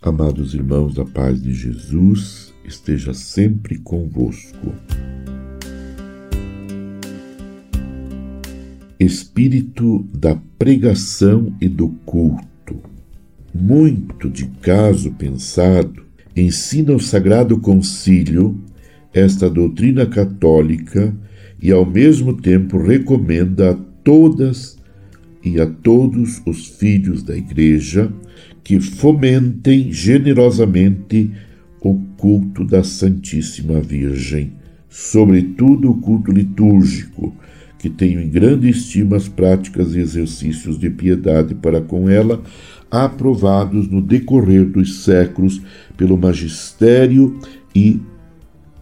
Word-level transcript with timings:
Amados 0.00 0.54
irmãos, 0.54 0.96
a 0.96 1.04
paz 1.04 1.42
de 1.42 1.52
Jesus 1.52 2.54
esteja 2.64 3.12
sempre 3.12 3.76
convosco. 3.78 4.72
Espírito 9.00 10.06
da 10.14 10.36
pregação 10.56 11.52
e 11.60 11.68
do 11.68 11.88
culto. 12.06 12.80
Muito 13.52 14.30
de 14.30 14.46
caso 14.62 15.10
pensado, 15.14 16.04
ensina 16.36 16.92
o 16.92 17.00
Sagrado 17.00 17.58
Concílio 17.58 18.56
esta 19.12 19.50
doutrina 19.50 20.06
católica 20.06 21.12
e, 21.60 21.72
ao 21.72 21.84
mesmo 21.84 22.40
tempo, 22.40 22.78
recomenda 22.78 23.72
a 23.72 23.74
todas 24.04 24.77
e 25.44 25.60
a 25.60 25.66
todos 25.66 26.42
os 26.46 26.66
filhos 26.66 27.22
da 27.22 27.36
Igreja 27.36 28.12
que 28.62 28.80
fomentem 28.80 29.92
generosamente 29.92 31.30
o 31.80 31.94
culto 32.16 32.64
da 32.64 32.82
Santíssima 32.82 33.80
Virgem, 33.80 34.52
sobretudo 34.88 35.90
o 35.90 35.96
culto 35.98 36.32
litúrgico, 36.32 37.34
que 37.78 37.88
tenho 37.88 38.20
em 38.20 38.28
grande 38.28 38.68
estima 38.68 39.16
as 39.16 39.28
práticas 39.28 39.94
e 39.94 40.00
exercícios 40.00 40.78
de 40.78 40.90
piedade 40.90 41.54
para 41.54 41.80
com 41.80 42.10
ela, 42.10 42.42
aprovados 42.90 43.88
no 43.88 44.02
decorrer 44.02 44.64
dos 44.64 45.04
séculos 45.04 45.62
pelo 45.96 46.18
magistério 46.18 47.38
e 47.74 48.00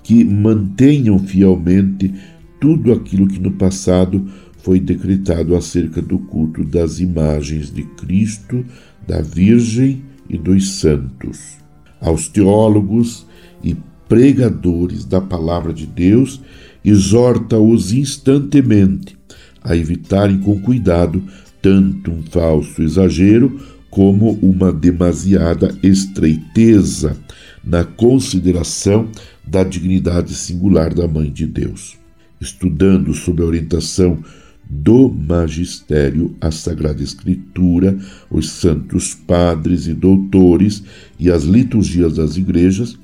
que 0.03 0.25
mantenham 0.25 1.19
fielmente 1.19 2.13
tudo 2.61 2.93
aquilo 2.93 3.27
que 3.27 3.39
no 3.39 3.53
passado 3.53 4.27
foi 4.67 4.81
decretado 4.81 5.55
acerca 5.55 6.03
do 6.03 6.19
culto 6.19 6.65
das 6.65 6.99
imagens 6.99 7.73
de 7.73 7.85
Cristo, 7.85 8.67
da 9.07 9.21
Virgem 9.21 10.03
e 10.29 10.37
dos 10.37 10.81
santos. 10.81 11.57
Aos 12.01 12.27
teólogos 12.27 13.25
e 13.63 13.77
pregadores 14.09 15.05
da 15.05 15.21
palavra 15.21 15.73
de 15.73 15.87
Deus, 15.87 16.41
exorta-os 16.85 17.93
instantemente 17.93 19.17
a 19.63 19.77
evitarem 19.77 20.41
com 20.41 20.61
cuidado 20.61 21.23
tanto 21.63 22.11
um 22.11 22.25
falso 22.25 22.83
exagero 22.83 23.61
como 23.89 24.33
uma 24.43 24.73
demasiada 24.73 25.79
estreiteza 25.81 27.17
na 27.65 27.85
consideração 27.85 29.09
da 29.47 29.63
dignidade 29.63 30.35
singular 30.35 30.93
da 30.93 31.07
Mãe 31.07 31.31
de 31.31 31.47
Deus. 31.47 31.97
Estudando 32.41 33.15
sob 33.15 33.41
a 33.45 33.47
orientação 33.47 34.25
do 34.69 35.09
magistério, 35.09 36.35
a 36.41 36.51
Sagrada 36.51 37.03
Escritura, 37.03 37.97
os 38.31 38.51
santos 38.51 39.15
padres 39.15 39.87
e 39.87 39.95
doutores 39.95 40.83
e 41.19 41.31
as 41.31 41.45
liturgias 41.45 42.17
das 42.17 42.37
igrejas, 42.37 42.99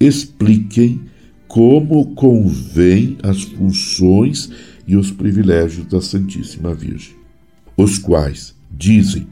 expliquem 0.00 1.00
como 1.46 2.14
convém 2.14 3.18
as 3.22 3.42
funções 3.42 4.50
e 4.86 4.96
os 4.96 5.10
privilégios 5.10 5.86
da 5.86 6.00
Santíssima 6.00 6.74
Virgem, 6.74 7.14
os 7.76 7.98
quais 7.98 8.54
dizem 8.70 9.26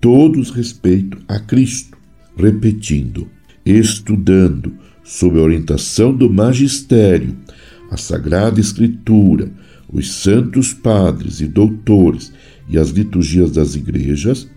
todos 0.00 0.50
respeito 0.50 1.18
a 1.26 1.40
Cristo, 1.40 1.98
repetindo, 2.36 3.28
estudando 3.66 4.72
sob 5.02 5.38
a 5.38 5.42
orientação 5.42 6.14
do 6.14 6.30
magistério, 6.30 7.36
a 7.90 7.96
Sagrada 7.96 8.60
Escritura, 8.60 9.50
os 9.92 10.12
santos 10.12 10.72
padres 10.72 11.40
e 11.40 11.46
doutores 11.46 12.32
e 12.68 12.78
as 12.78 12.90
liturgias 12.90 13.50
das 13.52 13.74
igrejas 13.74 14.48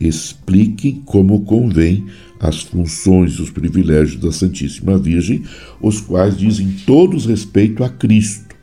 expliquem 0.00 1.00
como 1.04 1.44
convém 1.44 2.06
as 2.40 2.62
funções 2.62 3.34
e 3.34 3.42
os 3.42 3.50
privilégios 3.50 4.20
da 4.20 4.32
Santíssima 4.32 4.98
Virgem, 4.98 5.44
os 5.80 6.00
quais 6.00 6.36
dizem 6.36 6.74
todos 6.84 7.26
respeito 7.26 7.84
a 7.84 7.88
Cristo, 7.88 8.56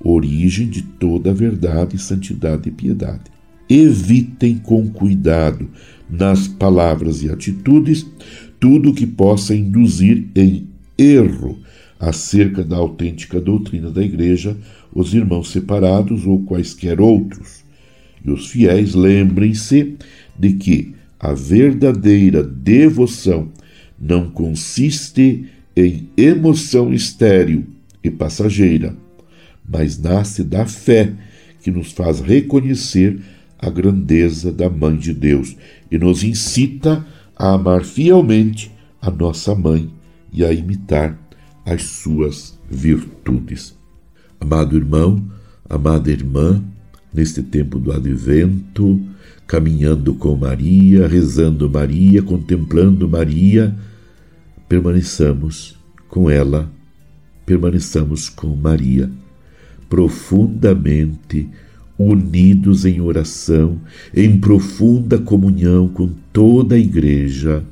origem 0.00 0.68
de 0.68 0.82
toda 0.82 1.30
a 1.30 1.34
verdade, 1.34 1.98
santidade 1.98 2.68
e 2.68 2.72
piedade. 2.72 3.24
Evitem 3.68 4.56
com 4.58 4.88
cuidado 4.88 5.68
nas 6.08 6.48
palavras 6.48 7.22
e 7.22 7.28
atitudes 7.28 8.06
tudo 8.58 8.94
que 8.94 9.06
possa 9.06 9.54
induzir 9.54 10.28
em 10.34 10.68
erro 10.96 11.58
acerca 11.98 12.62
da 12.62 12.76
autêntica 12.76 13.40
doutrina 13.40 13.90
da 13.90 14.02
Igreja 14.02 14.56
os 14.92 15.14
irmãos 15.14 15.50
separados 15.50 16.26
ou 16.26 16.42
quaisquer 16.44 17.00
outros. 17.00 17.64
E 18.24 18.30
os 18.30 18.48
fiéis 18.48 18.94
lembrem-se 18.94 19.96
de 20.38 20.52
que 20.54 20.94
a 21.18 21.32
verdadeira 21.32 22.42
devoção 22.42 23.48
não 23.98 24.28
consiste 24.30 25.46
em 25.74 26.08
emoção 26.16 26.92
estéril 26.92 27.64
e 28.02 28.10
passageira, 28.10 28.96
mas 29.68 29.98
nasce 29.98 30.44
da 30.44 30.66
fé 30.66 31.12
que 31.62 31.70
nos 31.70 31.92
faz 31.92 32.20
reconhecer 32.20 33.18
a 33.58 33.68
grandeza 33.70 34.52
da 34.52 34.68
Mãe 34.68 34.96
de 34.96 35.12
Deus 35.12 35.56
e 35.90 35.98
nos 35.98 36.22
incita 36.22 37.06
a 37.34 37.54
amar 37.54 37.84
fielmente 37.84 38.70
a 39.00 39.10
nossa 39.10 39.54
Mãe 39.54 39.90
e 40.32 40.44
a 40.44 40.52
imitar 40.52 41.25
as 41.66 41.82
suas 41.82 42.58
virtudes. 42.70 43.76
Amado 44.40 44.76
irmão, 44.76 45.22
amada 45.68 46.10
irmã, 46.10 46.62
neste 47.12 47.42
tempo 47.42 47.78
do 47.80 47.92
advento, 47.92 49.00
caminhando 49.46 50.14
com 50.14 50.36
Maria, 50.36 51.08
rezando 51.08 51.68
Maria, 51.68 52.22
contemplando 52.22 53.08
Maria, 53.08 53.76
permaneçamos 54.68 55.76
com 56.08 56.30
ela, 56.30 56.70
permaneçamos 57.44 58.28
com 58.28 58.54
Maria, 58.54 59.10
profundamente 59.88 61.48
unidos 61.98 62.84
em 62.84 63.00
oração, 63.00 63.80
em 64.14 64.38
profunda 64.38 65.18
comunhão 65.18 65.88
com 65.88 66.08
toda 66.32 66.76
a 66.76 66.78
Igreja 66.78 67.64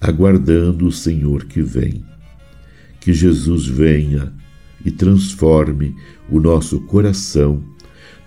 aguardando 0.00 0.86
o 0.86 0.92
Senhor 0.92 1.44
que 1.44 1.62
vem. 1.62 2.04
Que 3.06 3.14
Jesus 3.14 3.68
venha 3.68 4.32
e 4.84 4.90
transforme 4.90 5.94
o 6.28 6.40
nosso 6.40 6.80
coração, 6.80 7.62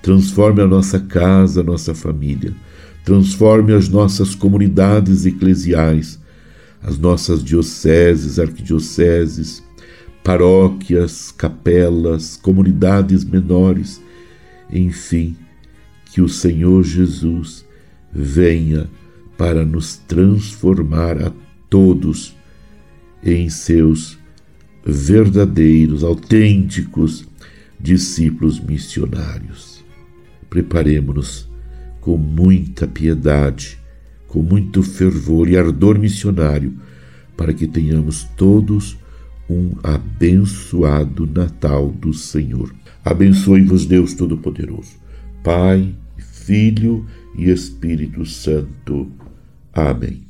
transforme 0.01 0.61
a 0.61 0.65
nossa 0.65 1.01
casa, 1.01 1.59
a 1.59 1.63
nossa 1.65 1.93
família, 1.93 2.55
transforme 3.03 3.73
as 3.73 3.89
nossas 3.89 4.33
comunidades 4.33 5.25
eclesiais, 5.25 6.17
as 6.81 6.97
nossas 6.97 7.43
dioceses, 7.43 8.39
arquidioceses, 8.39 9.61
paróquias, 10.23 11.29
capelas, 11.29 12.37
comunidades 12.37 13.25
menores, 13.25 14.01
enfim, 14.71 15.35
que 16.05 16.21
o 16.21 16.29
Senhor 16.29 16.85
Jesus 16.85 17.65
venha 18.13 18.89
para 19.37 19.65
nos 19.65 19.97
transformar 19.97 21.21
a 21.21 21.33
todos 21.69 22.33
em 23.21 23.49
seus 23.49 24.18
verdadeiros, 24.89 26.03
autênticos 26.03 27.27
discípulos 27.79 28.59
missionários. 28.59 29.83
Preparemos-nos 30.49 31.49
com 32.01 32.17
muita 32.17 32.87
piedade, 32.87 33.77
com 34.27 34.41
muito 34.41 34.83
fervor 34.83 35.49
e 35.49 35.57
ardor 35.57 35.97
missionário, 35.97 36.73
para 37.37 37.53
que 37.53 37.67
tenhamos 37.67 38.23
todos 38.35 38.97
um 39.49 39.71
abençoado 39.81 41.25
Natal 41.25 41.89
do 41.89 42.13
Senhor. 42.13 42.73
Abençoe-vos, 43.03 43.85
Deus 43.85 44.13
Todo-Poderoso, 44.13 44.93
Pai, 45.43 45.95
Filho 46.17 47.05
e 47.35 47.49
Espírito 47.49 48.25
Santo. 48.25 49.11
Amém. 49.73 50.29